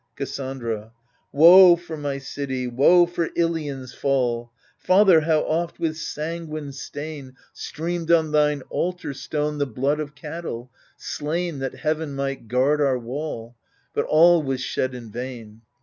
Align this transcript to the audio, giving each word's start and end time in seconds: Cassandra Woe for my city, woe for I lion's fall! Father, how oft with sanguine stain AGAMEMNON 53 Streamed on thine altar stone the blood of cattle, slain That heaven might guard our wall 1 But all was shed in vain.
Cassandra 0.15 0.93
Woe 1.31 1.75
for 1.75 1.95
my 1.95 2.17
city, 2.17 2.65
woe 2.65 3.05
for 3.05 3.29
I 3.37 3.41
lion's 3.43 3.93
fall! 3.93 4.51
Father, 4.79 5.19
how 5.21 5.41
oft 5.41 5.77
with 5.79 5.95
sanguine 5.95 6.71
stain 6.71 7.03
AGAMEMNON 7.27 7.35
53 7.35 7.43
Streamed 7.53 8.11
on 8.11 8.31
thine 8.31 8.61
altar 8.71 9.13
stone 9.13 9.59
the 9.59 9.67
blood 9.67 9.99
of 9.99 10.15
cattle, 10.15 10.71
slain 10.97 11.59
That 11.59 11.75
heaven 11.75 12.15
might 12.15 12.47
guard 12.47 12.81
our 12.81 12.97
wall 12.97 13.49
1 13.49 13.53
But 13.93 14.05
all 14.05 14.41
was 14.41 14.61
shed 14.61 14.95
in 14.95 15.11
vain. 15.11 15.61